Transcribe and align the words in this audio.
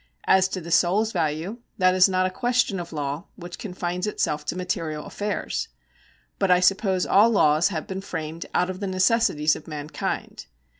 As 0.25 0.47
to 0.47 0.61
the 0.61 0.71
soul's 0.71 1.11
value, 1.11 1.59
that 1.77 1.93
is 1.93 2.09
not 2.09 2.25
a 2.25 2.31
question 2.31 2.79
of 2.79 2.91
law, 2.91 3.25
which 3.35 3.59
confines 3.59 4.07
itself 4.07 4.43
to 4.47 4.55
material 4.55 5.05
affairs. 5.05 5.67
But 6.39 6.49
I 6.49 6.59
suppose 6.59 7.05
all 7.05 7.29
laws 7.29 7.67
have 7.67 7.85
been 7.85 8.01
framed 8.01 8.47
out 8.51 8.71
of 8.71 8.79
the 8.79 8.87
necessities 8.87 9.55
of 9.55 9.67
mankind. 9.67 10.47